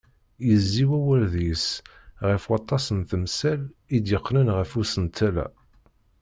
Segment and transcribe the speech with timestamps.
[0.47, 1.67] Yezzi wawal deg-s
[2.27, 3.61] ɣef waṭas n temsal
[3.95, 5.47] i d-yeqqnen ɣef usentel-a.